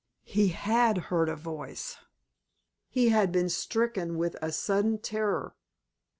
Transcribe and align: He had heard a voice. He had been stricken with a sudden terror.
He 0.25 0.47
had 0.47 0.97
heard 1.13 1.29
a 1.29 1.35
voice. 1.35 1.95
He 2.89 3.09
had 3.09 3.31
been 3.31 3.49
stricken 3.49 4.17
with 4.17 4.35
a 4.41 4.51
sudden 4.51 4.97
terror. 4.97 5.53